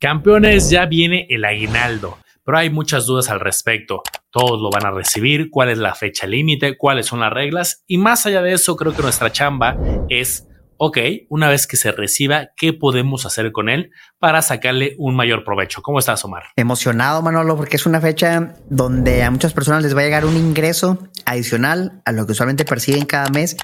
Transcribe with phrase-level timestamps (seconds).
[0.00, 4.02] Campeones, ya viene el aguinaldo, pero hay muchas dudas al respecto.
[4.30, 7.98] Todos lo van a recibir, cuál es la fecha límite, cuáles son las reglas y
[7.98, 9.76] más allá de eso creo que nuestra chamba
[10.08, 10.98] es, ok,
[11.30, 13.90] una vez que se reciba, ¿qué podemos hacer con él
[14.20, 15.82] para sacarle un mayor provecho?
[15.82, 16.44] ¿Cómo estás, Omar?
[16.54, 20.36] Emocionado, Manolo, porque es una fecha donde a muchas personas les va a llegar un
[20.36, 23.56] ingreso adicional a lo que usualmente perciben cada mes.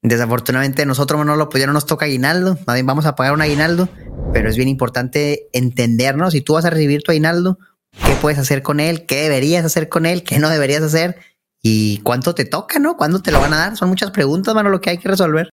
[0.00, 3.90] Desafortunadamente nosotros, Manolo, pues ya no nos toca aguinaldo, vamos a pagar un aguinaldo
[4.32, 6.32] pero es bien importante entendernos.
[6.32, 7.58] Si tú vas a recibir tu aguinaldo,
[8.04, 11.16] qué puedes hacer con él, qué deberías hacer con él, qué no deberías hacer
[11.62, 12.96] y cuánto te toca, ¿no?
[12.96, 13.76] ¿Cuándo te lo van a dar?
[13.76, 15.50] Son muchas preguntas, mano, lo que hay que resolver.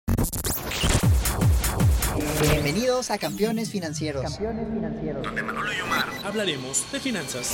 [2.41, 4.23] Bienvenidos a Campeones Financieros.
[4.23, 5.23] Campeones Financieros.
[5.23, 7.53] Donde Manolo y Omar hablaremos de finanzas.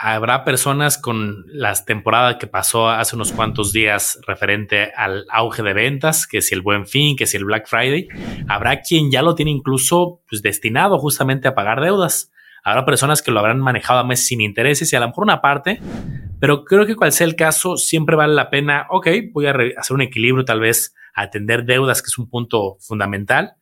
[0.00, 5.72] habrá personas con las temporadas que pasó hace unos cuantos días referente al auge de
[5.72, 8.06] ventas, que si el buen fin, que si el Black Friday,
[8.46, 12.30] habrá quien ya lo tiene incluso pues, destinado justamente a pagar deudas.
[12.62, 15.40] Habrá personas que lo habrán manejado a meses sin intereses y a lo mejor una
[15.40, 15.80] parte,
[16.38, 19.96] pero creo que cual sea el caso, siempre vale la pena, ok, voy a hacer
[19.96, 23.54] un equilibrio, tal vez atender deudas, que es un punto fundamental,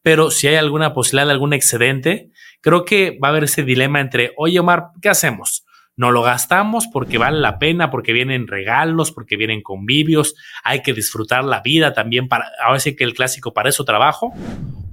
[0.00, 2.30] pero si hay alguna posibilidad de algún excedente,
[2.62, 5.66] creo que va a haber ese dilema entre, oye Omar, ¿qué hacemos?
[6.02, 10.92] No lo gastamos porque vale la pena, porque vienen regalos, porque vienen convivios, hay que
[10.92, 14.34] disfrutar la vida también para, ahora sí que el clásico para eso trabajo,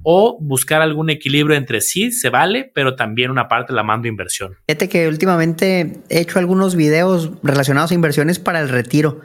[0.03, 4.55] o buscar algún equilibrio entre sí, se vale, pero también una parte la mando inversión.
[4.67, 9.21] Fíjate que últimamente he hecho algunos videos relacionados a inversiones para el retiro.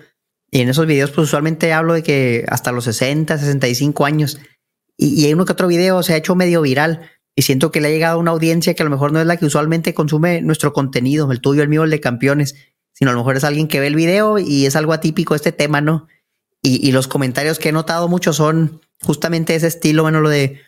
[0.51, 4.41] Y en esos videos, pues usualmente hablo de que hasta los 60, 65 años.
[4.97, 7.81] Y, y hay uno que otro video se ha hecho medio viral y siento que
[7.81, 9.95] le ha llegado a una audiencia que a lo mejor no es la que usualmente
[9.95, 12.55] consume nuestro contenido, el tuyo, el mío, el de campeones,
[12.93, 15.53] sino a lo mejor es alguien que ve el video y es algo atípico este
[15.53, 16.07] tema, ¿no?
[16.67, 20.63] Y, los comentarios que he notado mucho son justamente ese estilo, bueno, lo de,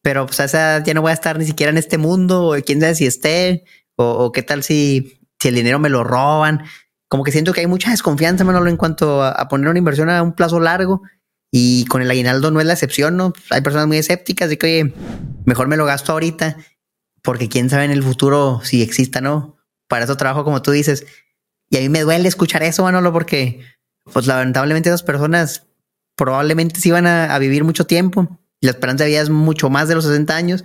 [0.00, 2.94] pero pues ya no voy a estar ni siquiera en este mundo, o quién sabe
[2.94, 3.64] si esté,
[3.96, 6.62] o, qué tal si, si el dinero me lo roban.
[7.08, 10.08] Como que siento que hay mucha desconfianza, Manolo, en cuanto a, a poner una inversión
[10.08, 11.02] a un plazo largo
[11.50, 13.32] y con el aguinaldo no es la excepción, ¿no?
[13.50, 14.94] Hay personas muy escépticas de que, oye,
[15.44, 16.56] mejor me lo gasto ahorita,
[17.22, 19.56] porque quién sabe en el futuro si exista, ¿no?
[19.88, 21.06] Para eso trabajo, como tú dices.
[21.68, 23.60] Y a mí me duele escuchar eso, Manolo, porque,
[24.12, 25.66] pues lamentablemente esas personas
[26.16, 28.38] probablemente sí van a, vivir mucho tiempo.
[28.60, 30.64] La esperanza de vida es mucho más de los 60 años.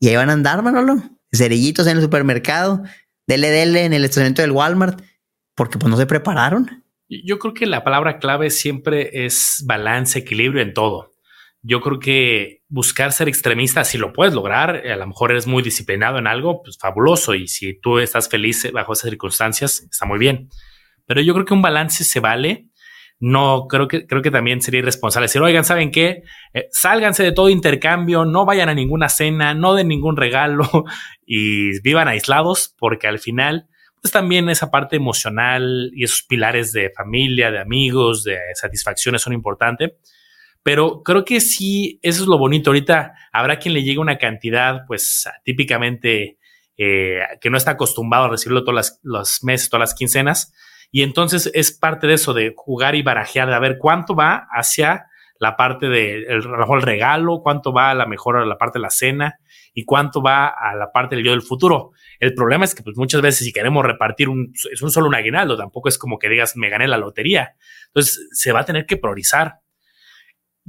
[0.00, 1.02] Y ahí van a andar, Manolo.
[1.32, 2.82] Cerillitos en el supermercado,
[3.26, 5.02] dele, dele en el estacionamiento del Walmart,
[5.54, 6.84] porque pues no se prepararon.
[7.08, 11.10] Yo creo que la palabra clave siempre es balance, equilibrio en todo.
[11.68, 15.62] Yo creo que buscar ser extremista, si lo puedes lograr, a lo mejor eres muy
[15.62, 17.34] disciplinado en algo, pues fabuloso.
[17.34, 20.48] Y si tú estás feliz bajo esas circunstancias, está muy bien.
[21.04, 22.68] Pero yo creo que un balance se vale.
[23.20, 26.22] No creo que, creo que también sería irresponsable decir, oigan, ¿saben qué?
[26.54, 30.86] Eh, sálganse de todo intercambio, no vayan a ninguna cena, no den ningún regalo
[31.26, 33.68] y vivan aislados, porque al final
[34.00, 39.34] pues también esa parte emocional y esos pilares de familia, de amigos, de satisfacciones son
[39.34, 39.92] importantes.
[40.68, 42.68] Pero creo que sí, eso es lo bonito.
[42.68, 46.36] Ahorita habrá quien le llegue una cantidad, pues típicamente
[46.76, 50.52] eh, que no está acostumbrado a recibirlo todos los meses, todas las quincenas.
[50.90, 54.46] Y entonces es parte de eso, de jugar y barajear, de a ver cuánto va
[54.50, 55.06] hacia
[55.40, 58.82] la parte del de el regalo, cuánto va a la mejor a la parte de
[58.82, 59.38] la cena
[59.72, 61.92] y cuánto va a la parte del yo del futuro.
[62.20, 65.14] El problema es que pues, muchas veces si queremos repartir un, es un solo un
[65.14, 67.54] aguinaldo, tampoco es como que digas me gané la lotería.
[67.86, 69.60] Entonces se va a tener que priorizar.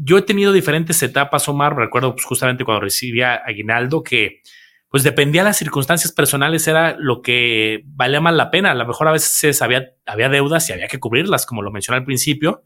[0.02, 4.42] Yo he tenido diferentes etapas, Omar, recuerdo pues, justamente cuando recibía aguinaldo que
[4.88, 8.72] pues dependía de las circunstancias personales, era lo que valía más la pena.
[8.72, 12.00] A lo mejor a veces había, había deudas y había que cubrirlas, como lo mencioné
[12.00, 12.64] al principio.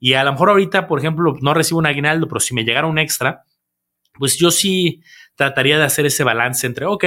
[0.00, 2.86] Y a lo mejor ahorita, por ejemplo, no recibo un aguinaldo, pero si me llegara
[2.86, 3.44] un extra,
[4.18, 5.02] pues yo sí
[5.36, 7.04] trataría de hacer ese balance entre, ok,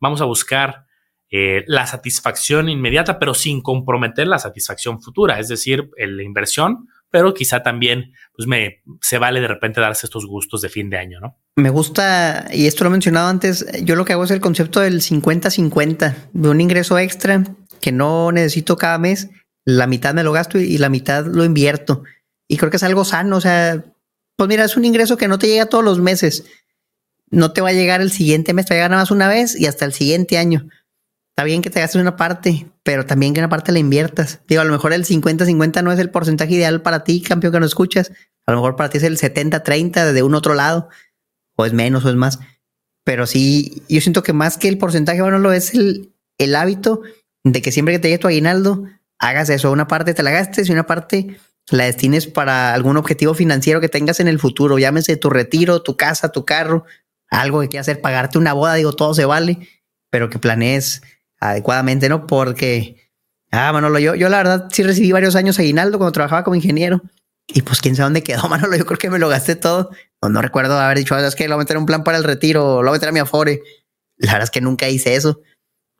[0.00, 0.86] vamos a buscar
[1.30, 7.32] eh, la satisfacción inmediata, pero sin comprometer la satisfacción futura, es decir, la inversión, pero
[7.32, 11.20] quizá también pues me, se vale de repente darse estos gustos de fin de año,
[11.20, 11.38] ¿no?
[11.54, 14.80] Me gusta, y esto lo he mencionado antes, yo lo que hago es el concepto
[14.80, 17.44] del 50-50, de un ingreso extra
[17.80, 19.30] que no necesito cada mes,
[19.64, 22.02] la mitad me lo gasto y la mitad lo invierto.
[22.48, 23.84] Y creo que es algo sano, o sea,
[24.34, 26.44] pues mira, es un ingreso que no te llega todos los meses,
[27.30, 29.28] no te va a llegar el siguiente mes, te va a llegar nada más una
[29.28, 30.68] vez y hasta el siguiente año.
[31.34, 34.38] Está bien que te gastes una parte, pero también que una parte la inviertas.
[34.46, 37.58] Digo, a lo mejor el 50-50 no es el porcentaje ideal para ti, campeón que
[37.58, 38.12] no escuchas.
[38.46, 40.88] A lo mejor para ti es el 70-30 de un otro lado,
[41.56, 42.38] o es menos o es más.
[43.02, 47.02] Pero sí, yo siento que más que el porcentaje, bueno, lo es el, el hábito
[47.42, 48.84] de que siempre que te llegue tu aguinaldo,
[49.18, 49.72] hagas eso.
[49.72, 51.36] Una parte te la gastes y una parte
[51.68, 54.78] la destines para algún objetivo financiero que tengas en el futuro.
[54.78, 56.84] Llámese tu retiro, tu casa, tu carro,
[57.28, 59.68] algo que quieras hacer, pagarte una boda, digo, todo se vale,
[60.10, 61.02] pero que planees
[61.44, 62.26] adecuadamente, ¿no?
[62.26, 63.10] Porque,
[63.50, 67.02] ah, Manolo, yo, yo la verdad sí recibí varios años aguinaldo cuando trabajaba como ingeniero.
[67.46, 68.76] Y pues quién sabe dónde quedó, Manolo.
[68.76, 69.90] Yo creo que me lo gasté todo.
[70.22, 72.24] No, no recuerdo haber dicho, es que lo voy a meter un plan para el
[72.24, 73.62] retiro, lo voy a meter a mi Afore.
[74.16, 75.42] La verdad es que nunca hice eso.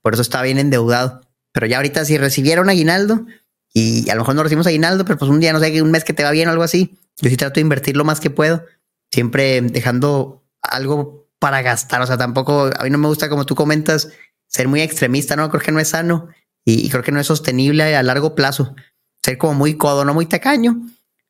[0.02, 1.20] Por eso estaba bien endeudado.
[1.52, 3.26] Pero ya ahorita si recibiera un aguinaldo,
[3.72, 6.04] y a lo mejor no recibimos aguinaldo, pero pues un día, no sé, un mes
[6.04, 8.30] que te va bien o algo así, yo sí trato de invertir lo más que
[8.30, 8.64] puedo,
[9.10, 12.00] siempre dejando algo para gastar.
[12.00, 14.08] O sea, tampoco, a mí no me gusta, como tú comentas,
[14.54, 15.50] ser muy extremista, ¿no?
[15.50, 16.28] Creo que no es sano
[16.64, 18.76] y, creo que no es sostenible a largo plazo.
[19.24, 20.80] Ser como muy codo, no muy tacaño,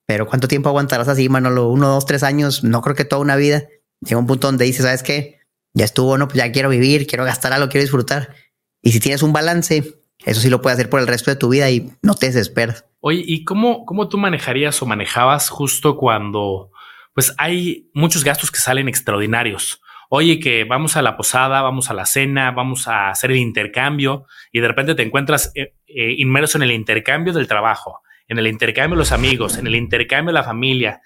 [0.07, 1.71] pero ¿cuánto tiempo aguantarás así, Manolo?
[1.71, 3.65] Uno, dos, tres años, no creo que toda una vida.
[4.03, 5.41] Llega un punto donde dices, ¿sabes qué?
[5.73, 8.35] Ya estuvo, no, pues ya quiero vivir, quiero gastar algo, quiero disfrutar.
[8.83, 9.95] Y si tienes un balance,
[10.27, 12.85] eso sí lo puedes hacer por el resto de tu vida y no te desesperas.
[13.01, 16.71] Oye, ¿y cómo, cómo tú manejarías o manejabas justo cuando
[17.15, 19.81] pues hay muchos gastos que salen extraordinarios?
[20.17, 24.27] Oye, que vamos a la posada, vamos a la cena, vamos a hacer el intercambio
[24.53, 28.47] y de repente te encuentras eh, eh, inmerso en el intercambio del trabajo, en el
[28.47, 31.01] intercambio de los amigos, en el intercambio de la familia,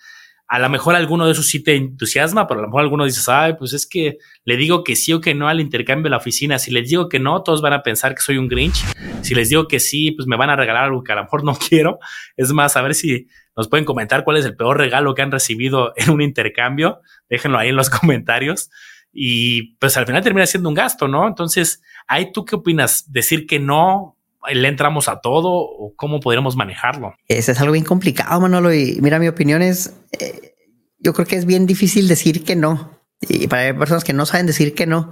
[0.50, 3.28] a lo mejor alguno de esos sí te entusiasma, pero a lo mejor alguno dices,
[3.28, 6.16] ay, pues es que le digo que sí o que no al intercambio de la
[6.16, 6.58] oficina.
[6.58, 8.82] Si les digo que no, todos van a pensar que soy un Grinch.
[9.20, 11.44] Si les digo que sí, pues me van a regalar algo que a lo mejor
[11.44, 11.98] no quiero.
[12.38, 15.30] Es más, a ver si nos pueden comentar cuál es el peor regalo que han
[15.30, 17.02] recibido en un intercambio.
[17.28, 18.70] Déjenlo ahí en los comentarios.
[19.12, 21.26] Y pues al final termina siendo un gasto, ¿no?
[21.26, 23.10] Entonces, ¿ahí tú qué opinas?
[23.10, 24.16] ¿Decir que no
[24.50, 27.14] le entramos a todo o cómo podríamos manejarlo?
[27.26, 28.72] Es algo bien complicado, Manolo.
[28.72, 30.54] Y mira, mi opinión es, eh,
[30.98, 32.98] yo creo que es bien difícil decir que no.
[33.20, 35.10] Y para personas que no saben decir que no,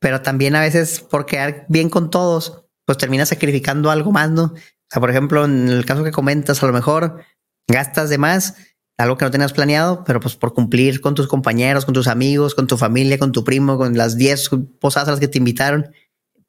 [0.00, 4.44] pero también a veces por quedar bien con todos, pues terminas sacrificando algo más, ¿no?
[4.44, 7.22] O sea, por ejemplo, en el caso que comentas, a lo mejor
[7.66, 8.56] gastas de más,
[8.98, 12.54] algo que no tenías planeado, pero pues por cumplir con tus compañeros, con tus amigos,
[12.54, 14.50] con tu familia, con tu primo, con las 10
[14.80, 15.92] posadas a las que te invitaron,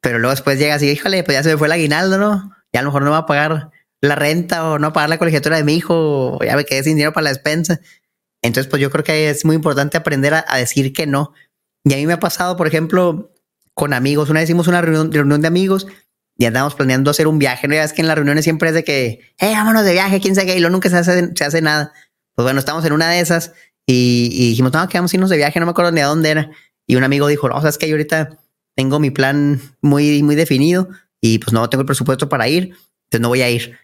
[0.01, 2.51] pero luego después llegas y, híjole, pues ya se me fue el aguinaldo, ¿no?
[2.71, 3.71] Ya a lo mejor no va a pagar
[4.01, 6.65] la renta o no va a pagar la colegiatura de mi hijo, o ya me
[6.65, 7.81] quedé sin dinero para la despensa.
[8.41, 11.33] Entonces, pues yo creo que es muy importante aprender a, decir que no.
[11.83, 13.33] Y a mí me ha pasado, por ejemplo,
[13.73, 14.29] con amigos.
[14.29, 15.87] Una vez hicimos una reunión, de amigos
[16.37, 17.67] y andábamos planeando hacer un viaje.
[17.67, 20.35] No es que en las reuniones siempre es de que, eh, vámonos de viaje, quién
[20.35, 21.93] sabe qué, y lo nunca se hace, se hace nada.
[22.37, 23.53] Pues bueno, estamos en una de esas
[23.87, 26.29] y, dijimos, no, que vamos a irnos de viaje, no me acuerdo ni a dónde
[26.29, 26.51] era.
[26.85, 28.37] Y un amigo dijo, no, o sea, es que yo ahorita
[28.75, 30.87] tengo mi plan muy, muy definido
[31.19, 32.75] y pues no tengo el presupuesto para ir,
[33.05, 33.79] entonces no voy a ir.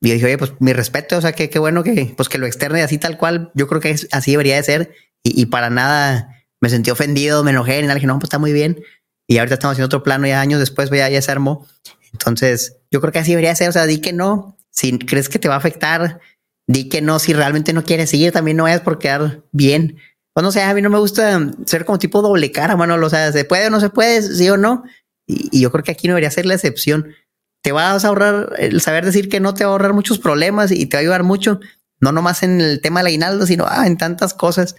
[0.00, 2.38] Y yo dije, oye, pues mi respeto, o sea, que qué bueno que, pues que
[2.38, 6.44] lo externe así tal cual, yo creo que así debería de ser y, para nada
[6.60, 8.82] me sentí ofendido, me enojé, y nada, dije, no, pues está muy bien.
[9.28, 11.68] Y ahorita estamos haciendo otro plano ya años después, ya, ya se armó.
[12.12, 15.38] Entonces, yo creo que así debería ser, o sea, di que no, si crees que
[15.38, 16.20] te va a afectar,
[16.66, 19.98] di que no, si realmente no quieres seguir, también no vayas por quedar bien.
[20.34, 23.10] Pues no sé, a mí no me gusta ser como tipo doble cara, mano, o
[23.10, 24.84] sea, se puede o no se puede, sí o no.
[25.26, 27.14] Y, yo creo que aquí no debería ser la excepción
[27.62, 30.72] te vas a ahorrar, el saber decir que no te va a ahorrar muchos problemas
[30.72, 31.60] y te va a ayudar mucho,
[32.00, 34.74] no nomás en el tema del aguinaldo, sino ah, en tantas cosas.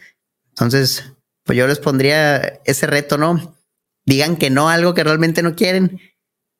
[0.49, 1.13] Entonces,
[1.45, 3.57] pues yo les pondría ese reto, ¿no?
[4.05, 6.01] Digan que no algo que realmente no quieren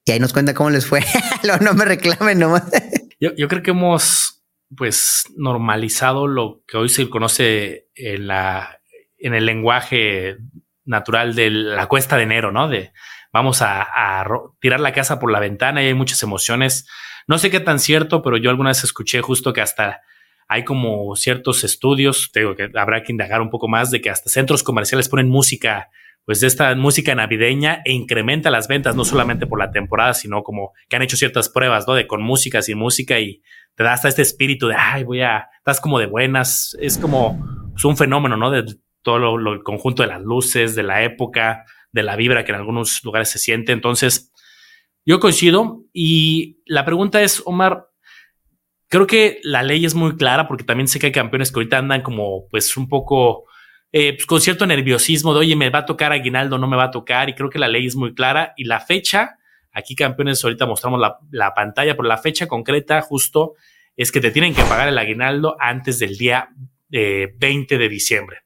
[0.06, 1.01] y ahí nos cuenta cómo les fue.
[1.62, 2.63] no, me reclamen nomás.
[3.20, 4.33] yo, yo creo que hemos
[4.75, 8.80] pues normalizado lo que hoy se conoce en la
[9.18, 10.38] en el lenguaje
[10.86, 12.68] natural de la cuesta de enero, ¿no?
[12.68, 12.92] De
[13.32, 14.25] vamos a,
[14.60, 16.88] tirar la casa por la ventana y hay muchas emociones.
[17.27, 20.01] No sé qué tan cierto, pero yo alguna vez escuché justo que hasta
[20.48, 24.30] hay como ciertos estudios, tengo que habrá que indagar un poco más de que hasta
[24.30, 25.89] centros comerciales ponen música,
[26.25, 30.44] pues de esta música navideña e incrementa las ventas, no solamente por la temporada, sino
[30.44, 31.96] como que han hecho ciertas pruebas, ¿no?
[31.96, 33.42] De con música, sin música y
[33.75, 37.70] te da hasta este espíritu de, ay, voy a, estás como de buenas, es como
[37.72, 38.51] pues, un fenómeno, ¿no?
[38.51, 38.65] De
[39.01, 42.58] todo lo, el conjunto de las luces, de la época, de la vibra que en
[42.58, 43.72] algunos lugares se siente.
[43.72, 44.32] Entonces,
[45.06, 47.88] yo coincido y la pregunta es, Omar,
[48.88, 51.80] creo que la ley es muy clara porque también sé que hay campeones que ahorita
[51.80, 53.46] andan como pues un poco
[53.92, 56.86] eh, pues, con cierto nerviosismo de, oye, me va a tocar aguinaldo, no me va
[56.86, 59.38] a tocar y creo que la ley es muy clara y la fecha,
[59.74, 61.01] aquí campeones ahorita mostramos
[61.32, 63.56] la, pantalla, pero la fecha concreta justo
[63.96, 66.50] es que te tienen que pagar el aguinaldo antes del día
[66.89, 68.38] 20 eh, de diciembre.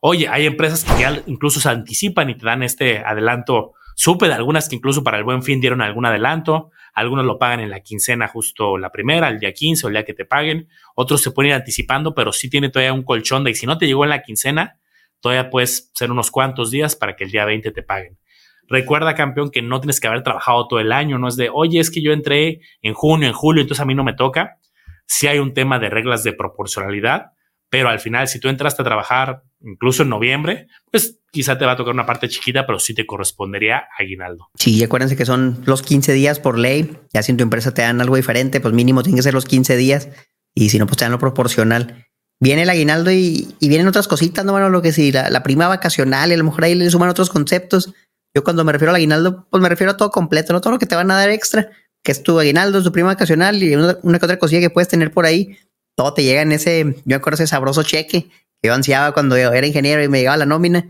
[0.00, 4.34] Oye, hay empresas que ya incluso se anticipan y te dan este adelanto Supe de
[4.34, 7.80] algunas que incluso para el buen fin dieron algún adelanto, algunos lo pagan en la
[7.80, 11.30] quincena justo la primera, el día 15 o el día que te paguen, otros se
[11.30, 14.04] pueden ir anticipando, pero sí tiene todavía un colchón de que si no te llegó
[14.04, 14.80] en la quincena,
[15.20, 18.18] todavía puedes ser unos cuantos días para que el día 20 te paguen.
[18.68, 21.80] Recuerda, campeón, que no tienes que haber trabajado todo el año, no es de, oye,
[21.80, 24.58] es que yo entré en junio, en julio, entonces a mí no me toca.
[25.06, 27.32] Si hay un tema de reglas de proporcionalidad,
[27.74, 31.72] pero al final, si tú entraste a trabajar incluso en noviembre, pues quizá te va
[31.72, 34.48] a tocar una parte chiquita, pero sí te correspondería aguinaldo.
[34.54, 36.96] Sí, acuérdense que son los 15 días por ley.
[37.12, 39.44] Ya si en tu empresa te dan algo diferente, pues mínimo tienen que ser los
[39.44, 40.08] 15 días.
[40.54, 42.06] Y si no, pues te dan lo proporcional.
[42.38, 44.52] Viene el aguinaldo y, vienen otras cositas, ¿no?
[44.52, 47.08] Bueno, lo que sí, la, la prima vacacional y a lo mejor ahí le suman
[47.08, 47.92] otros conceptos.
[48.34, 50.78] Yo cuando me refiero al aguinaldo, pues me refiero a todo completo, no todo lo
[50.78, 51.70] que te van a dar extra,
[52.02, 55.12] que es tu aguinaldo, tu prima vacacional y una, que otra cosilla que puedes tener
[55.12, 55.56] por ahí.
[55.94, 58.28] Todo te llega en ese, yo me acuerdo ese sabroso cheque
[58.60, 60.88] que yo ansiaba cuando yo era ingeniero y me llegaba la nómina.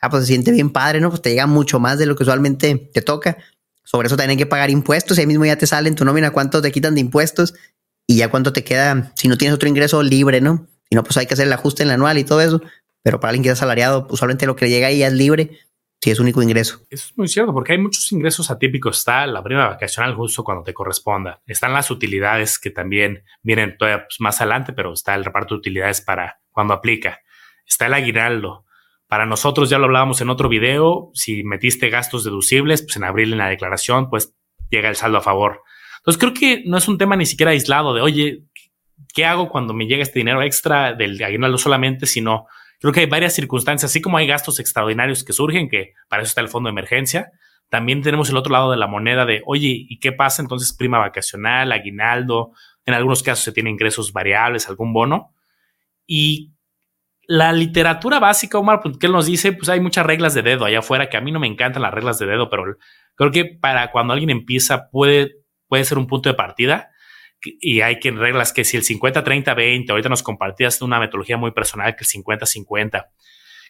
[0.00, 1.10] Ah, pues se siente bien padre, ¿no?
[1.10, 3.36] Pues te llega mucho más de lo que usualmente te toca.
[3.84, 6.04] Sobre eso también hay que pagar impuestos y ahí mismo ya te sale en tu
[6.04, 7.54] nómina cuánto te quitan de impuestos
[8.06, 10.66] y ya cuánto te queda si no tienes otro ingreso libre, ¿no?
[10.88, 12.60] Si no, pues hay que hacer el ajuste en el anual y todo eso.
[13.02, 15.58] Pero para alguien que está asalariado, usualmente lo que le llega ahí ya es libre
[16.02, 16.80] si es único ingreso.
[16.88, 18.98] Eso es muy cierto, porque hay muchos ingresos atípicos.
[18.98, 21.42] Está la prima vacacional justo cuando te corresponda.
[21.46, 25.58] Están las utilidades que también vienen todavía pues, más adelante, pero está el reparto de
[25.58, 27.20] utilidades para cuando aplica.
[27.66, 28.64] Está el aguinaldo.
[29.08, 31.10] Para nosotros ya lo hablábamos en otro video.
[31.12, 34.34] Si metiste gastos deducibles, pues en abril en la declaración, pues
[34.70, 35.62] llega el saldo a favor.
[35.98, 38.44] Entonces creo que no es un tema ni siquiera aislado de, oye,
[39.12, 42.06] ¿qué hago cuando me llega este dinero extra del aguinaldo solamente?
[42.06, 42.46] Sino
[42.80, 46.30] Creo que hay varias circunstancias, así como hay gastos extraordinarios que surgen, que para eso
[46.30, 47.30] está el fondo de emergencia,
[47.68, 50.72] también tenemos el otro lado de la moneda de, oye, ¿y qué pasa entonces?
[50.72, 52.52] Prima vacacional, aguinaldo,
[52.84, 55.34] en algunos casos se tienen ingresos variables, algún bono.
[56.06, 56.52] Y
[57.28, 59.52] la literatura básica, Omar, pues, ¿qué nos dice?
[59.52, 61.94] Pues hay muchas reglas de dedo allá afuera, que a mí no me encantan las
[61.94, 62.76] reglas de dedo, pero
[63.14, 65.36] creo que para cuando alguien empieza puede,
[65.68, 66.90] puede ser un punto de partida
[67.42, 71.36] y hay que reglas que si el 50, 30, 20, ahorita nos compartías una metodología
[71.36, 73.10] muy personal que el 50, 50.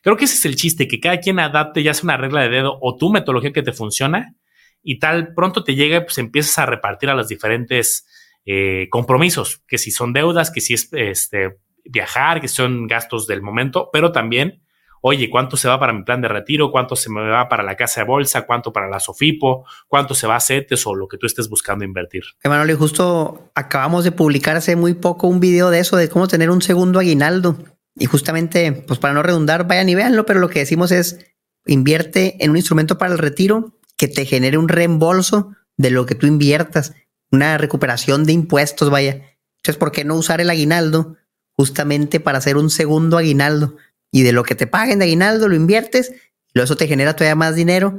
[0.02, 2.48] Creo que ese es el chiste, que cada quien adapte ya sea una regla de
[2.48, 4.34] dedo o tu metodología que te funciona
[4.82, 8.06] y tal pronto te llega, pues empiezas a repartir a los diferentes
[8.46, 13.42] eh, compromisos, que si son deudas, que si es este, viajar, que son gastos del
[13.42, 14.62] momento, pero también
[15.00, 16.70] oye, ¿cuánto se va para mi plan de retiro?
[16.70, 18.42] ¿Cuánto se me va para la casa de bolsa?
[18.42, 19.64] ¿Cuánto para la Sofipo?
[19.88, 22.22] ¿Cuánto se va a CETES o lo que tú estés buscando invertir?
[22.42, 26.50] Emanuel, justo acabamos de publicar hace muy poco un video de eso, de cómo tener
[26.50, 27.56] un segundo aguinaldo.
[27.96, 31.18] Y justamente, pues para no redundar, vayan y véanlo, pero lo que decimos es,
[31.66, 36.14] invierte en un instrumento para el retiro que te genere un reembolso de lo que
[36.14, 36.94] tú inviertas,
[37.30, 39.36] una recuperación de impuestos, vaya.
[39.56, 41.16] Entonces, ¿por qué no usar el aguinaldo
[41.52, 43.76] justamente para hacer un segundo aguinaldo?
[44.12, 46.12] Y de lo que te paguen de aguinaldo lo inviertes
[46.54, 47.98] y eso te genera todavía más dinero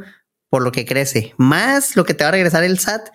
[0.50, 3.10] por lo que crece, más lo que te va a regresar el SAT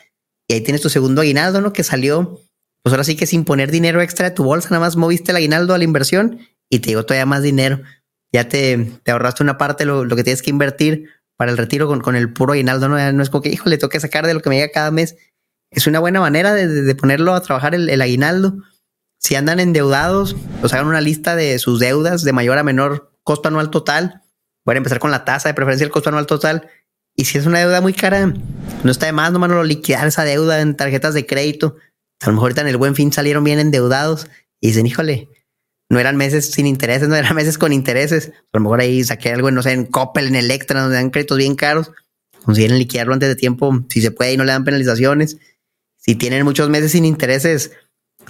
[0.49, 1.73] y ahí tienes tu segundo aguinaldo, ¿no?
[1.73, 2.41] Que salió,
[2.83, 5.37] pues ahora sí que sin poner dinero extra de tu bolsa, nada más moviste el
[5.37, 6.39] aguinaldo a la inversión
[6.71, 7.83] y te llegó todavía más dinero.
[8.33, 11.87] Ya te, te ahorraste una parte lo, lo que tienes que invertir para el retiro
[11.87, 13.13] con, con el puro aguinaldo, ¿no?
[13.13, 15.17] No es como que, hijo, le toque sacar de lo que me llega cada mes.
[15.71, 18.57] Es una buena manera de, de ponerlo a trabajar el, el aguinaldo
[19.27, 23.49] si andan endeudados, pues hagan una lista de sus deudas de mayor a menor costo
[23.49, 24.23] anual total.
[24.65, 26.69] Voy a empezar con la tasa de preferencia del costo anual total.
[27.17, 28.33] Y si es una deuda muy cara,
[28.85, 31.75] no está de más, no lo liquidar esa deuda en tarjetas de crédito.
[32.21, 34.29] A lo mejor ahorita en el buen fin salieron bien endeudados
[34.61, 35.29] y dicen, híjole,
[35.91, 38.29] no eran meses sin intereses, no eran meses con intereses.
[38.29, 41.39] A lo mejor ahí saqué algo, no sé, en Coppel, en Electra, donde dan créditos
[41.39, 41.91] bien caros.
[42.45, 45.37] Consiguen liquidarlo antes de tiempo, si se puede y no le dan penalizaciones.
[45.97, 47.73] Si tienen muchos meses sin intereses,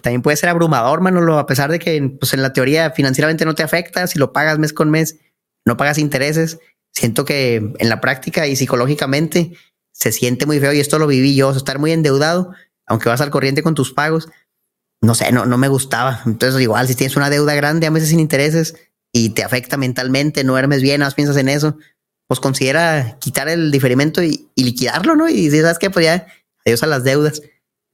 [0.02, 3.54] también puede ser abrumador, Manolo, a pesar de que pues, en la teoría financieramente no
[3.54, 5.18] te afecta, si lo pagas mes con mes,
[5.64, 6.58] no pagas intereses.
[6.92, 9.52] Siento que en la práctica y psicológicamente
[9.92, 12.52] se siente muy feo y esto lo viví yo, estar muy endeudado,
[12.86, 14.28] aunque vas al corriente con tus pagos,
[15.02, 16.22] no sé, no, no me gustaba.
[16.26, 18.74] Entonces, igual, si tienes una deuda grande a meses sin intereses
[19.12, 21.76] y te afecta mentalmente, no duermes bien, más piensas en eso,
[22.26, 25.28] pues considera quitar el diferimento y, liquidarlo, ¿no?
[25.28, 26.26] Y si sabes que, pues ya,
[26.64, 27.42] adiós a las deudas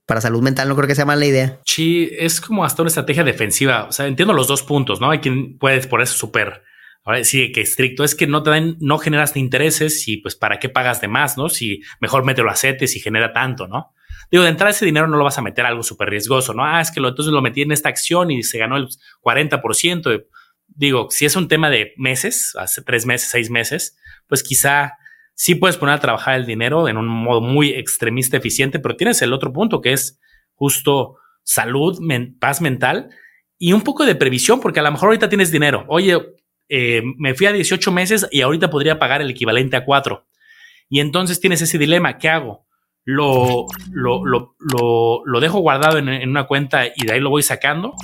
[0.06, 1.61] para salud mental no creo que sea mala idea.
[1.64, 3.85] Sí, es como hasta una estrategia defensiva.
[3.85, 5.11] O sea, entiendo los dos puntos, ¿no?
[5.11, 6.62] Hay quien puede por eso súper,
[7.04, 10.59] ahora sí que estricto, es que no te dan, no generas intereses y pues para
[10.59, 11.49] qué pagas de más, ¿no?
[11.49, 13.92] Si mejor mételo a CETES y genera tanto, ¿no?
[14.30, 16.64] Digo, de entrada ese dinero no lo vas a meter a algo súper riesgoso, ¿no?
[16.64, 18.88] Ah, es que lo, entonces lo metí en esta acción y se ganó el
[19.23, 20.25] 40%.
[20.68, 24.94] Digo, si es un tema de meses, hace tres meses, seis meses, pues quizá
[25.35, 29.23] sí puedes poner a trabajar el dinero en un modo muy extremista, eficiente, pero tienes
[29.23, 30.21] el otro punto que es
[30.55, 31.99] justo salud,
[32.39, 33.11] paz mental
[33.59, 35.85] y un poco de previsión, porque a lo mejor ahorita tienes dinero.
[35.89, 36.19] Oye,
[36.69, 40.27] eh, me fui a 18 meses y ahorita podría pagar el equivalente a 4.
[40.89, 42.67] Y entonces tienes ese dilema, ¿qué hago?
[43.05, 47.43] Lo, lo, lo, lo, dejo guardado en, en, una cuenta y de ahí lo voy
[47.43, 47.95] sacando,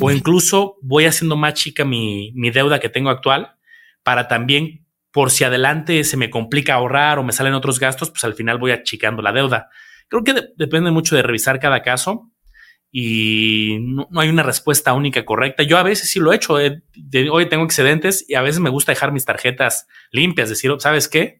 [0.00, 3.56] o incluso voy haciendo más chica mi, mi deuda que tengo actual
[4.04, 4.83] para también,
[5.14, 8.58] por si adelante se me complica ahorrar o me salen otros gastos, pues al final
[8.58, 9.70] voy achicando la deuda.
[10.08, 12.32] Creo que depende mucho de revisar cada caso
[12.90, 15.62] y no, hay una respuesta única correcta.
[15.62, 16.58] Yo a veces sí lo he hecho.
[16.58, 16.82] Eh,
[17.30, 21.38] hoy tengo excedentes y a veces me gusta dejar mis tarjetas limpias, decir, ¿sabes qué?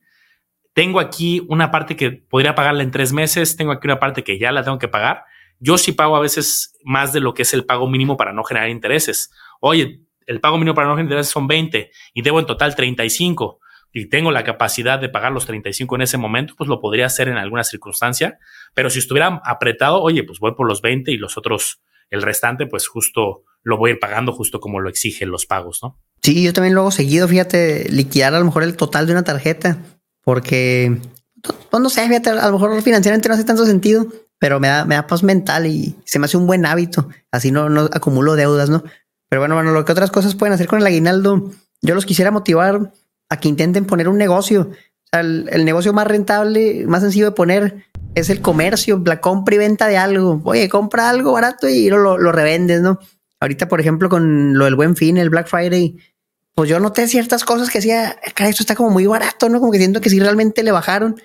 [0.73, 4.39] Tengo aquí una parte que podría pagarla en tres meses, tengo aquí una parte que
[4.39, 5.25] ya la tengo que pagar.
[5.59, 8.45] Yo sí pago a veces más de lo que es el pago mínimo para no
[8.45, 9.33] generar intereses.
[9.61, 13.61] Oye, el pago mínimo para no intereses son 20 y debo en total 35
[13.93, 17.29] y tengo la capacidad de pagar los 35 en ese momento, pues lo podría hacer
[17.29, 18.39] en alguna circunstancia.
[18.75, 22.67] Pero si estuviera apretado, oye, pues voy por los 20 y los otros, el restante,
[22.67, 26.01] pues justo lo voy a ir pagando justo como lo exigen los pagos, ¿no?
[26.23, 29.23] Sí, yo también lo hago seguido, fíjate, liquidar a lo mejor el total de una
[29.23, 29.79] tarjeta,
[30.25, 30.99] porque,
[31.71, 34.85] pues no sé, fíjate, a lo mejor financieramente no hace tanto sentido, pero me da,
[34.85, 37.09] me da paz mental y se me hace un buen hábito.
[37.31, 38.83] Así no, no acumulo deudas, ¿no?
[39.35, 41.51] Pero bueno, bueno, lo que otras cosas pueden hacer con el aguinaldo,
[41.83, 42.93] yo los quisiera motivar
[43.29, 44.71] a que intenten poner un negocio.
[45.11, 49.89] El, negocio más rentable, más sencillo de poner es el comercio, la compra y venta
[49.89, 50.41] de algo.
[50.45, 53.01] Oye, compra algo barato y lo, lo, revendes, ¿no?
[53.41, 55.97] Ahorita, por ejemplo, con lo del buen fin, el Black Friday,
[56.55, 59.59] pues yo noté ciertas cosas que decía, cara, esto está como muy barato, ¿no?
[59.59, 61.21] Como que siento que si realmente le bajaron.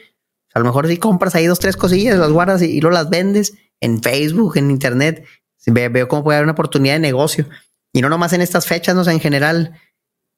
[0.55, 3.11] A lo mejor si compras ahí dos, tres cosillas, las guardas y, y luego las
[3.11, 5.25] vendes en Facebook, en Internet.
[5.67, 7.45] Veo cómo puede haber una oportunidad de negocio.
[7.93, 9.73] Y no nomás en estas fechas, no o sea, en general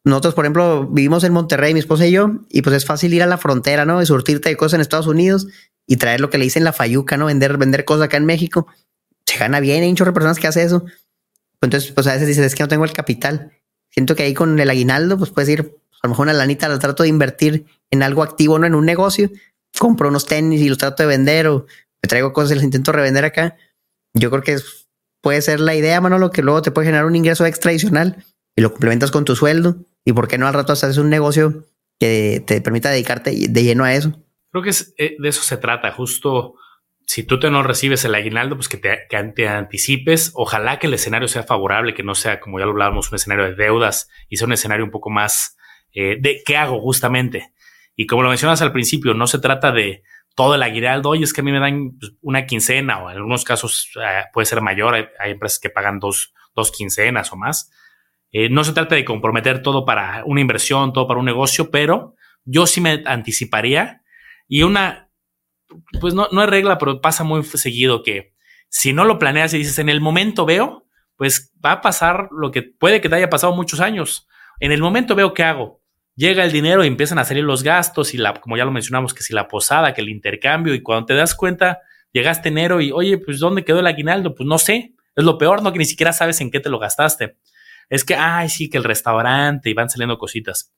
[0.03, 3.22] nosotros, por ejemplo, vivimos en Monterrey, mi esposa y yo, y pues es fácil ir
[3.22, 4.01] a la frontera, ¿no?
[4.01, 5.48] Y surtirte de cosas en Estados Unidos
[5.86, 7.27] y traer lo que le dicen la fayuca, ¿no?
[7.27, 8.67] Vender, vender cosas acá en México.
[9.25, 10.86] Se gana bien, hay muchas personas que hacen eso.
[11.62, 13.51] Entonces, pues a veces dices, es que no tengo el capital.
[13.89, 16.67] Siento que ahí con el aguinaldo, pues puedes ir, pues, a lo mejor una lanita
[16.67, 19.29] la trato de invertir en algo activo, no en un negocio.
[19.77, 21.67] Compro unos tenis y los trato de vender o
[22.01, 23.55] me traigo cosas y las intento revender acá.
[24.15, 24.58] Yo creo que
[25.22, 28.25] puede ser la idea, mano, lo que luego te puede generar un ingreso extra adicional
[28.55, 31.66] y lo complementas con tu sueldo ¿Y por qué no al rato haces un negocio
[32.00, 34.12] que te permita dedicarte de lleno a eso?
[34.51, 36.55] Creo que eh, de eso se trata, justo
[37.05, 40.31] si tú te no recibes el aguinaldo, pues que te, anticipes.
[40.34, 43.46] Ojalá que el escenario sea favorable, que no sea, como ya lo hablábamos, un escenario
[43.46, 45.57] de deudas y sea un escenario un poco más
[45.94, 47.51] eh, de qué hago justamente.
[47.98, 50.03] Y como lo mencionas al principio, no se trata de
[50.35, 51.09] todo el aguinaldo.
[51.09, 54.24] Oye, es que a mí me dan pues, una quincena o en algunos casos eh,
[54.33, 54.96] puede ser mayor.
[54.96, 57.72] Hay, empresas que pagan dos, dos quincenas o más.
[58.31, 62.15] Eh, no se trata de comprometer todo para una inversión, todo para un negocio, pero
[62.46, 64.01] yo sí me anticiparía
[64.48, 65.09] y una,
[66.00, 68.33] pues no, no es regla, pero pasa muy seguido que
[68.70, 72.51] si no lo planeas y dices en el momento veo, pues va a pasar lo
[72.51, 74.27] que puede que te haya pasado muchos años.
[74.59, 75.80] En el momento veo qué hago.
[76.16, 79.14] Llega el dinero y empiezan a salir los gastos y la, como ya lo mencionamos,
[79.14, 81.80] que si la posada, que el intercambio y cuando te das cuenta,
[82.12, 84.36] llegaste enero y oye, pues ¿dónde quedó el aguinaldo?
[84.36, 84.94] Pues no sé.
[85.16, 85.74] Es lo peor, ¿no?
[85.74, 87.38] Que ni siquiera sabes en qué te lo gastaste
[87.92, 90.74] es que, ay, sí, que el restaurante y van saliendo cositas.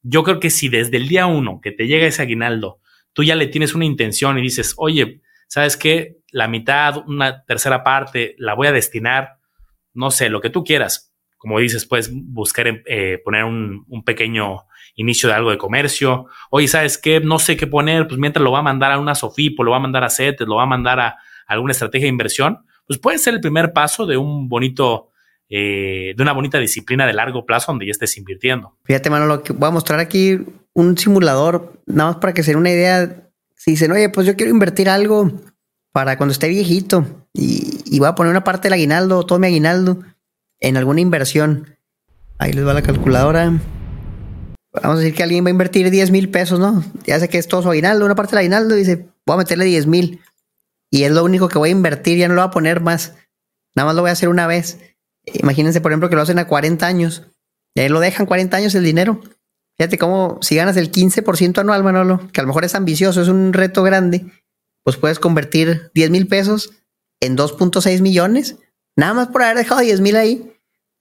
[0.00, 2.80] Yo creo que si desde el día uno que te llega ese aguinaldo,
[3.12, 6.22] tú ya le tienes una intención y dices, oye, ¿sabes qué?
[6.32, 9.40] La mitad, una tercera parte, la voy a destinar,
[9.92, 11.12] no sé, lo que tú quieras.
[11.36, 14.62] Como dices, puedes buscar eh, poner un, pequeño
[14.94, 16.26] inicio de algo de comercio.
[16.50, 17.20] Oye, ¿sabes qué?
[17.20, 19.78] No sé qué poner, pues mientras lo va a mandar a una Sofipo, lo va
[19.78, 23.18] a mandar a CETES, lo va a mandar a alguna estrategia de inversión, pues puede
[23.18, 25.10] ser el primer paso de un bonito
[25.48, 28.76] eh, de una bonita disciplina de largo plazo donde ya estés invirtiendo.
[28.84, 30.40] Fíjate, mano, lo que voy a mostrar aquí
[30.72, 33.30] un simulador, nada más para que se den una idea.
[33.54, 35.30] Si dicen, oye, pues yo quiero invertir algo
[35.92, 40.00] para cuando esté viejito y, voy a poner una parte del aguinaldo, todo mi aguinaldo,
[40.58, 41.76] en alguna inversión.
[42.38, 43.52] Ahí les va la calculadora.
[44.82, 46.84] Vamos a decir que alguien va a invertir 10 mil pesos, ¿no?
[47.06, 49.64] Ya sé que es todo su aguinaldo, una parte del aguinaldo, dice, voy a meterle
[49.64, 50.20] 10 mil.
[50.90, 53.14] Y es lo único que voy a invertir, ya no lo voy a poner más.
[53.74, 54.78] Nada más lo voy a hacer una vez.
[55.24, 57.22] Imagínense, por ejemplo, que lo hacen a 40 años.
[57.74, 59.20] Y ahí lo dejan 40 años el dinero.
[59.76, 63.28] Fíjate cómo si ganas el 15% anual, Manolo, que a lo mejor es ambicioso, es
[63.28, 64.26] un reto grande,
[64.84, 66.70] pues puedes convertir 10 mil pesos
[67.20, 68.56] en 2.6 millones,
[68.96, 70.52] nada más por haber dejado 10 mil ahí.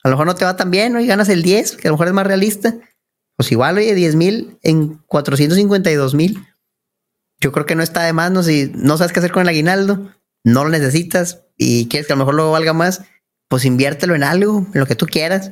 [0.03, 0.99] A lo mejor no te va tan bien, ¿no?
[0.99, 2.75] Y ganas el 10, que a lo mejor es más realista.
[3.35, 6.45] Pues igual, oye, 10 mil en 452 mil.
[7.39, 8.43] Yo creo que no está de más, ¿no?
[8.43, 10.11] Si no sabes qué hacer con el aguinaldo,
[10.43, 13.03] no lo necesitas y quieres que a lo mejor luego valga más,
[13.49, 15.51] pues inviértelo en algo, en lo que tú quieras,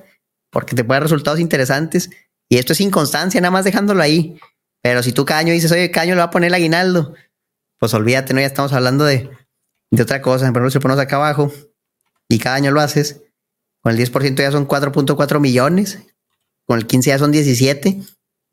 [0.52, 2.10] porque te puede dar resultados interesantes.
[2.50, 4.40] Y esto es inconstancia, nada más dejándolo ahí.
[4.82, 7.14] Pero si tú cada año dices, oye, cada año le va a poner el aguinaldo,
[7.78, 8.42] pues olvídate, ¿no?
[8.42, 9.30] Ya estamos hablando de,
[9.92, 10.46] de otra cosa.
[10.46, 11.52] Por ejemplo, si pones acá abajo
[12.28, 13.22] y cada año lo haces,
[13.82, 16.00] con el 10% ya son 4.4 millones,
[16.72, 17.98] con el 15 ya son 17,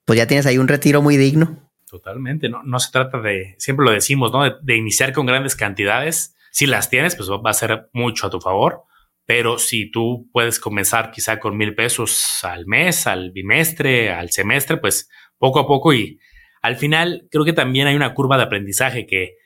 [0.05, 1.71] pues ya tienes ahí un retiro muy digno.
[1.89, 4.43] Totalmente, no, no se trata de, siempre lo decimos, ¿no?
[4.61, 6.35] De, iniciar con grandes cantidades.
[6.51, 8.83] Si las tienes, pues va a ser mucho a tu favor,
[9.25, 14.79] pero si tú puedes comenzar quizá con mil pesos al mes, al bimestre, al semestre,
[14.79, 16.19] pues poco a poco y
[16.61, 19.37] al final creo que también hay una curva de aprendizaje que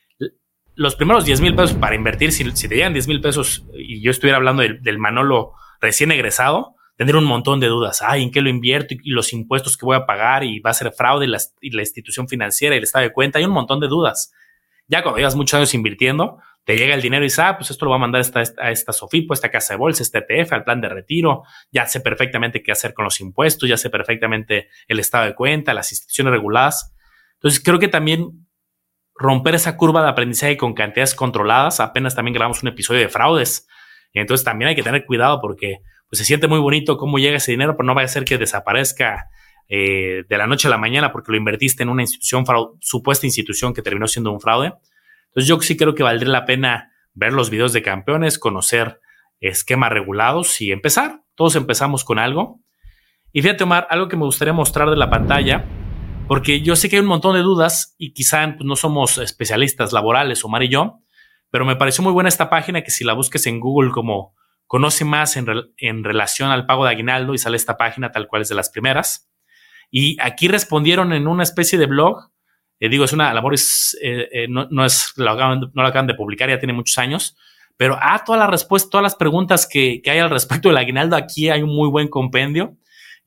[0.76, 4.10] los primeros 10 mil pesos para invertir, si, te llegan 10 mil pesos y yo
[4.10, 8.00] estuviera hablando del, Manolo recién egresado, tendría un montón de dudas.
[8.00, 8.94] Ay, ¿en qué lo invierto?
[8.94, 11.26] Y, los impuestos que voy a pagar y va a ser fraude
[11.60, 13.40] y la, institución financiera y el estado de cuenta.
[13.40, 14.32] Hay un montón de dudas.
[14.86, 17.86] Ya cuando llevas muchos años invirtiendo, te llega el dinero y dices, ah, pues esto
[17.86, 20.18] lo va a mandar a esta, a esta Sofipo, a esta casa de bolsa, este
[20.18, 21.42] ETF, al plan de retiro.
[21.72, 25.74] Ya sé perfectamente qué hacer con los impuestos, ya sé perfectamente el estado de cuenta,
[25.74, 26.94] las instituciones reguladas.
[27.34, 28.46] Entonces, creo que también
[29.16, 31.80] romper esa curva de aprendizaje con cantidades controladas.
[31.80, 33.66] Apenas también grabamos un episodio de fraudes.
[34.12, 35.78] Entonces también hay que tener cuidado porque
[36.12, 38.36] pues, se siente muy bonito cómo llega ese dinero, pero no va a ser que
[38.36, 39.30] desaparezca
[39.66, 42.44] eh, de la noche a la mañana porque lo invertiste en una institución,
[42.82, 44.74] supuesta institución que terminó siendo un fraude.
[45.28, 49.00] Entonces yo sí creo que valdría la pena ver los videos de campeones, conocer
[49.40, 51.22] esquemas regulados y empezar.
[51.34, 52.60] Todos empezamos con algo.
[53.32, 55.64] Y fíjate, Omar, algo que me gustaría mostrar de la pantalla
[56.28, 59.94] porque yo sé que hay un montón de dudas y quizá pues, no somos especialistas
[59.94, 61.00] laborales, Omar y yo,
[61.50, 64.34] pero me pareció muy buena esta página que si la busques en Google como
[64.72, 68.48] conoce más en, relación al pago de aguinaldo y sale esta página tal cual es
[68.48, 69.30] de las primeras.
[69.90, 72.30] Y aquí respondieron en una especie de blog.
[72.80, 73.58] Eh, digo, es una labor, eh,
[74.32, 77.36] eh, no, es, lo acaban, no la acaban de publicar, ya tiene muchos años,
[77.76, 81.16] pero ah, todas las respuestas, todas las preguntas que, que hay al respecto del aguinaldo,
[81.16, 82.74] aquí hay un muy buen compendio.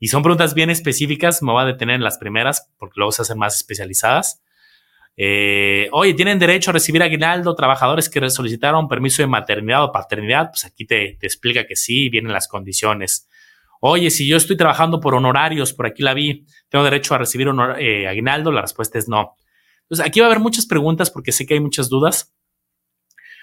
[0.00, 3.22] Y son preguntas bien específicas, me voy a detener en las primeras porque luego se
[3.22, 4.42] hacen más especializadas.
[5.16, 10.50] Eh, oye, ¿tienen derecho a recibir aguinaldo trabajadores que solicitaron permiso de maternidad o paternidad?
[10.50, 13.28] Pues aquí te, explica que sí, vienen las condiciones.
[13.80, 17.48] Oye, si yo estoy trabajando por honorarios, por aquí la vi, ¿tengo derecho a recibir
[17.78, 18.52] eh, aguinaldo?
[18.52, 19.36] La respuesta es no.
[19.82, 22.34] Entonces, aquí va a haber muchas preguntas porque sé que hay muchas dudas.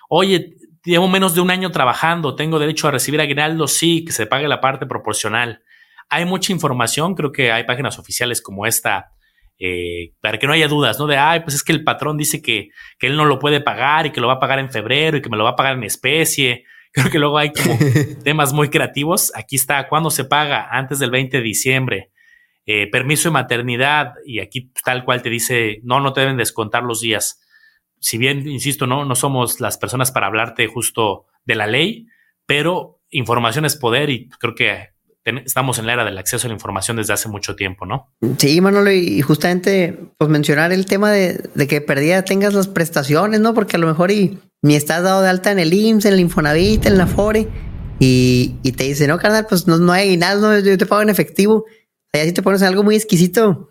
[0.09, 3.67] Oye, llevo menos de un año trabajando, ¿tengo derecho a recibir aguinaldo?
[3.67, 5.63] Sí, que se pague la parte proporcional.
[6.09, 9.12] Hay mucha información, creo que hay páginas oficiales como esta,
[9.59, 11.07] eh, para que no haya dudas, ¿no?
[11.07, 14.05] De, ay, pues es que el patrón dice que, que, él no lo puede pagar
[14.05, 15.75] y que lo va a pagar en febrero y que me lo va a pagar
[15.75, 16.65] en especie.
[16.91, 17.77] Creo que luego hay como
[18.23, 19.31] temas muy creativos.
[19.35, 20.67] Aquí está, ¿cuándo se paga?
[20.69, 22.09] Antes del 20 de diciembre.
[22.65, 26.83] Eh, permiso de maternidad y aquí tal cual te dice, no, no te deben descontar
[26.83, 27.41] los días.
[27.99, 32.07] Si bien, insisto, no, no somos las personas para hablarte justo de la ley,
[32.45, 34.92] pero información es poder y creo que
[35.25, 38.09] estamos en la era del acceso a la información desde hace mucho tiempo, ¿no?
[38.38, 43.53] Sí, Manolo, y justamente pues mencionar el tema de, que perdida tengas las prestaciones, ¿no?
[43.53, 46.19] Porque a lo mejor y ni estás dado de alta en el IMSS, en el
[46.19, 47.47] Infonavit, en la FORE,
[47.99, 51.65] y, te dice, no, carnal, pues no, hay aguinaldo, yo te pago en efectivo.
[52.12, 53.69] Y así te pones algo muy exquisito,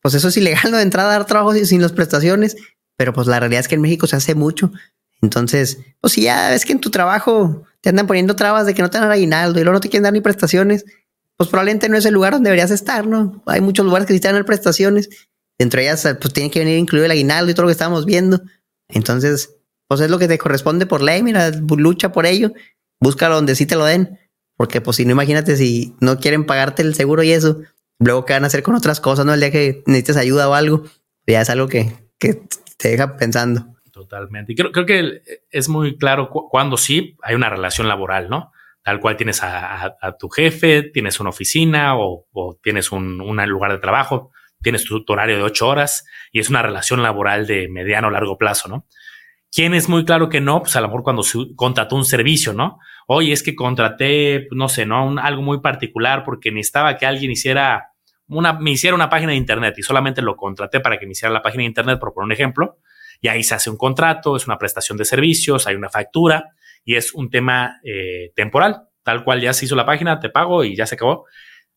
[0.00, 0.78] pues eso es ilegal, ¿no?
[0.78, 2.56] De entrada a dar trabajo sin, sin las prestaciones,
[2.96, 4.72] pero pues la realidad es que en México se hace mucho.
[5.20, 8.82] Entonces, pues si ya ves que en tu trabajo te andan poniendo trabas de que
[8.82, 10.84] no te dan aguinaldo y luego no te quieren dar ni prestaciones,
[11.36, 13.42] pues probablemente no es el lugar donde deberías estar, ¿no?
[13.46, 15.08] Hay muchos lugares que sí te dan prestaciones.
[15.58, 18.04] Dentro de ellas, pues tiene que venir incluido el aguinaldo y todo lo que estábamos
[18.04, 18.40] viendo.
[18.88, 19.56] Entonces,
[19.88, 22.52] pues es lo que te corresponde por ley, mira, lucha por ello,
[23.00, 24.18] búscalo donde sí te lo den.
[24.56, 27.60] Porque pues si no, imagínate si no quieren pagarte el seguro y eso,
[28.00, 29.32] luego qué van a hacer con otras cosas, ¿no?
[29.32, 30.82] El día que necesites ayuda o algo,
[31.26, 32.42] ya es algo que, que
[32.76, 33.77] te deja pensando.
[33.98, 34.52] Totalmente.
[34.52, 38.52] Y creo, creo que es muy claro cuando sí hay una relación laboral, ¿no?
[38.84, 42.28] Tal cual tienes a, tu jefe, tienes una oficina o,
[42.62, 44.30] tienes un, lugar de trabajo,
[44.62, 48.38] tienes tu, horario de ocho horas y es una relación laboral de mediano o largo
[48.38, 48.86] plazo, ¿no?
[49.50, 50.60] ¿Quién es muy claro que no?
[50.60, 52.78] Pues a lo mejor cuando se contrató un servicio, ¿no?
[53.08, 55.18] Oye, es que contraté, no sé, ¿no?
[55.18, 57.94] algo muy particular porque necesitaba que alguien hiciera
[58.28, 61.34] una, me hiciera una página de internet y solamente lo contraté para que me hiciera
[61.34, 62.78] la página de internet, por poner un ejemplo
[63.20, 66.54] y ahí se hace un contrato, es una prestación de servicios, hay una factura
[66.84, 70.64] y es un tema eh, temporal, tal cual ya se hizo la página, te pago
[70.64, 71.26] y ya se acabó.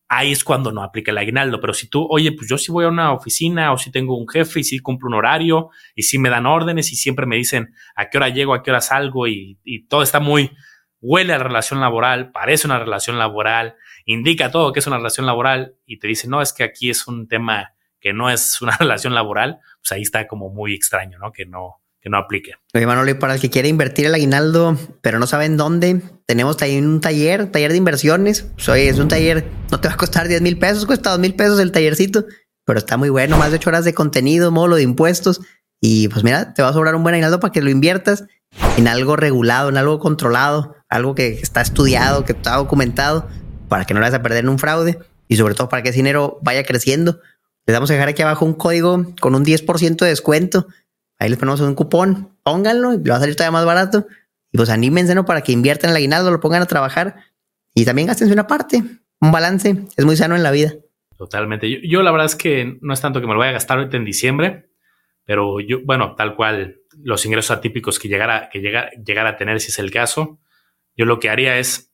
[0.07, 2.83] Ahí es cuando no aplica el aguinaldo, pero si tú, oye, pues yo sí voy
[2.83, 6.17] a una oficina o si tengo un jefe y si cumplo un horario y si
[6.17, 9.27] me dan órdenes y siempre me dicen a qué hora llego, a qué hora salgo
[9.27, 9.57] y,
[9.89, 10.51] todo está muy,
[10.99, 13.75] huele a la relación laboral, parece una relación laboral,
[14.05, 17.07] indica todo que es una relación laboral y te dice, no, es que aquí es
[17.07, 21.31] un tema que no es una relación laboral, pues ahí está como muy extraño, ¿no?
[21.31, 22.53] Que no, que no aplique.
[22.73, 26.77] Oye, Manolo, para el que quiere invertir el aguinaldo, pero no saben dónde, tenemos ahí
[26.79, 28.43] un taller, taller de inversiones.
[28.55, 31.19] Pues, oye, es un taller, no te va a costar 10 mil pesos, cuesta 2
[31.19, 32.25] mil pesos el tallercito,
[32.65, 35.41] pero está muy bueno, más de 8 horas de contenido, módulo de impuestos.
[35.79, 38.25] Y pues mira, te va a sobrar un buen aguinaldo para que lo inviertas
[38.77, 43.27] en algo regulado, en algo controlado, algo que está estudiado, que está documentado,
[43.67, 45.89] para que no lo vayas a perder en un fraude y sobre todo para que
[45.89, 47.19] ese dinero vaya creciendo
[47.65, 50.67] Les vamos a dejar aquí abajo un código con un 10% de descuento.
[51.19, 54.07] Ahí les ponemos un cupón, pónganlo y le va a salir todavía más barato.
[54.51, 55.25] Y pues anímense, ¿no?
[55.25, 57.15] Para que inviertan el aguinaldo, lo pongan a trabajar
[57.73, 58.83] y también gastense una parte,
[59.19, 59.85] un balance.
[59.95, 60.73] Es muy sano en la vida.
[61.17, 61.87] Totalmente.
[61.87, 63.95] Yo, la verdad es que no es tanto que me lo vaya a gastar ahorita
[63.95, 64.71] en diciembre,
[65.23, 69.69] pero yo, bueno, tal cual los ingresos atípicos que llegara, que llegara, a tener, si
[69.69, 70.39] es el caso,
[70.97, 71.93] yo lo que haría es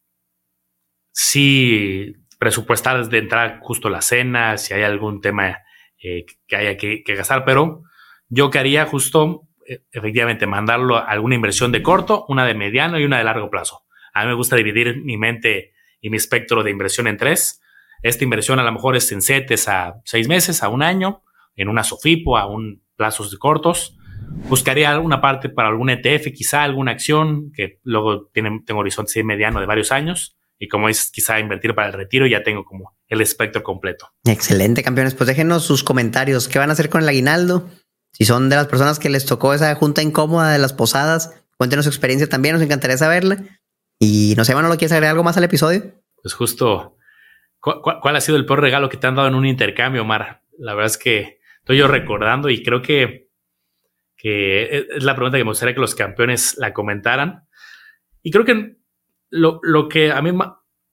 [1.11, 5.59] si presupuestar de entrar justo la cena, si hay algún tema
[6.01, 7.83] eh, que haya que, que, gastar, pero
[8.29, 13.05] yo que justo, eh, efectivamente, mandarlo a alguna inversión de corto, una de mediano y
[13.05, 13.85] una de largo plazo.
[14.13, 17.61] A mí me gusta dividir mi mente y mi espectro de inversión en tres.
[18.03, 21.23] Esta inversión a lo mejor es en CETES a seis meses, a un año,
[21.55, 23.97] en una SOFIPO a un plazos cortos.
[24.49, 29.59] Buscaría alguna parte para algún ETF, quizá alguna acción que luego tiene, tengo horizonte mediano
[29.59, 33.21] de varios años y como es quizá invertir para el retiro, ya tengo como el
[33.21, 34.11] espectro completo.
[34.25, 35.13] Excelente, campeones.
[35.13, 36.47] Pues déjenos sus comentarios.
[36.47, 37.69] ¿Qué van a hacer con el aguinaldo?
[38.11, 41.85] Si son de las personas que les tocó esa junta incómoda de las posadas, cuéntenos
[41.85, 43.37] su experiencia también, nos encantaría saberla.
[43.99, 45.93] Y no sé, ¿no lo quieres agregar algo más al episodio?
[46.21, 46.97] Pues justo,
[47.59, 50.43] ¿cuál, ha sido el peor regalo que te han dado en un intercambio, Omar?
[50.57, 53.29] La verdad es que estoy yo recordando y creo que,
[54.15, 57.47] que es la pregunta que me gustaría que los campeones la comentaran.
[58.23, 58.76] Y creo que
[59.29, 60.31] lo, lo que a mí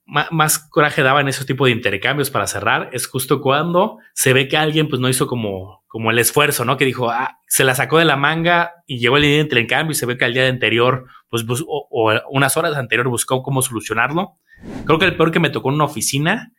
[0.06, 4.48] más coraje daba en esos tipos de intercambios para cerrar es justo cuando se ve
[4.48, 6.76] que alguien pues no hizo como, como el esfuerzo, ¿no?
[6.76, 9.92] Que dijo, ah, se la sacó de la manga y llegó el día de intercambio
[9.92, 14.38] y se ve que al día anterior, pues, o, unas horas anterior buscó cómo solucionarlo.
[14.84, 16.52] Creo que el peor que me tocó en una oficina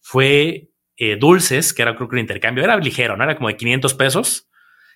[0.00, 3.22] fue eh, dulces, que era creo que un intercambio, era ligero, ¿no?
[3.22, 4.49] Era como de 500 pesos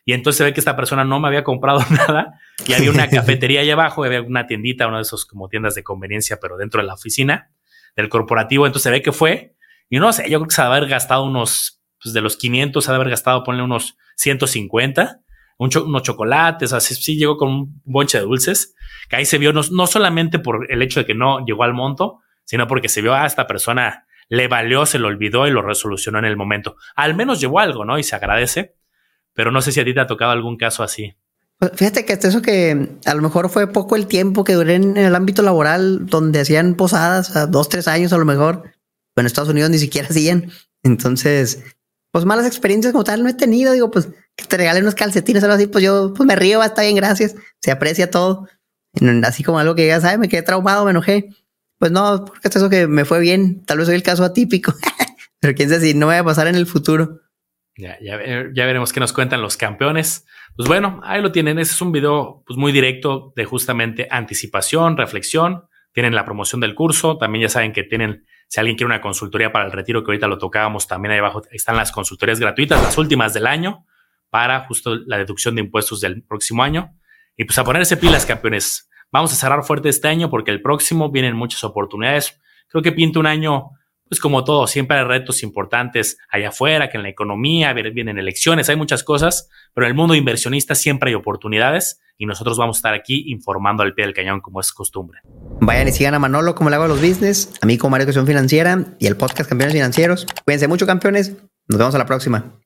[0.05, 3.09] y entonces se ve que esta persona no me había comprado nada y había una
[3.11, 6.81] cafetería allá abajo, había una tiendita, una de esos como tiendas de conveniencia, pero dentro
[6.81, 7.51] de la oficina
[7.97, 8.67] del corporativo.
[8.67, 9.57] Entonces se ve que fue
[9.89, 12.37] y no sé, yo creo que se ha de haber gastado unos, pues de los
[12.37, 15.21] 500, se ha de haber gastado, ponle unos 150,
[15.59, 18.75] unos chocolates, así sí llegó con un bonche de dulces,
[19.09, 21.75] que ahí se vio no, no solamente por el hecho de que no llegó al
[21.75, 25.63] monto, sino porque se vio a esta persona le valió, se lo olvidó y lo
[25.63, 26.77] resolucionó en el momento.
[26.97, 27.99] Al menos llevó algo, ¿no?
[27.99, 28.75] Y se agradece
[29.35, 31.15] pero no sé si a ti te ha tocado algún caso así.
[31.59, 34.97] Pues fíjate que eso que a lo mejor fue poco el tiempo que duré en
[34.97, 38.63] el ámbito laboral donde hacían posadas, a dos, tres años a lo mejor.
[39.15, 40.51] Pero en Estados Unidos ni siquiera hacían.
[40.83, 41.63] Entonces,
[42.11, 43.73] pues malas experiencias como tal no he tenido.
[43.73, 46.63] Digo, pues que te regalen unos calcetines o algo así, pues yo pues me río,
[46.63, 47.35] está bien, gracias.
[47.61, 48.49] Se aprecia todo.
[49.25, 51.31] Así como algo que ya sabes, me quedé traumado, me enojé.
[51.79, 53.65] Pues no, porque es eso que me fue bien.
[53.65, 54.75] Tal vez soy el caso atípico.
[55.41, 57.21] Pero quién sabe si no me va a pasar en el futuro.
[57.77, 58.17] Ya, ya,
[58.67, 60.27] veremos qué nos cuentan los campeones.
[60.57, 61.59] Pues bueno, ahí lo tienen.
[61.59, 65.65] Ese es un video pues, muy directo de justamente anticipación, reflexión.
[65.93, 67.19] Tienen la promoción del curso.
[67.19, 70.29] También ya saben que tienen, si alguien quiere una consultoría para el retiro, que ahorita
[70.29, 73.87] lo tocábamos, también ahí abajo están las consultorías gratuitas, las últimas del año,
[74.31, 76.97] para justo la deducción de impuestos del próximo año.
[77.37, 78.89] Y pues a ponerse pilas, campeones.
[79.11, 82.41] Vamos a cerrar fuerte este año porque el próximo vienen muchas oportunidades.
[82.69, 83.71] Creo que pinta un año
[84.15, 88.69] pues como todo, siempre hay retos importantes allá afuera, que en la economía vienen elecciones,
[88.69, 92.79] hay muchas cosas, pero en el mundo inversionista siempre hay oportunidades y nosotros vamos a
[92.79, 95.19] estar aquí informando al pie del cañón como es costumbre.
[95.61, 98.05] Vayan y sigan a Manolo como le hago a los business, a mí como Mario
[98.05, 100.27] Educación Financiera y el podcast Campeones Financieros.
[100.45, 101.33] Cuídense mucho campeones,
[101.67, 102.61] nos vemos a la próxima.